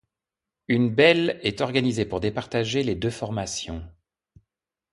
Une 0.67 0.89
belle 0.89 1.39
est 1.43 1.61
organisée 1.61 2.05
pour 2.07 2.21
départager 2.21 2.81
les 2.81 2.95
deux 2.95 3.11
formations. 3.11 3.85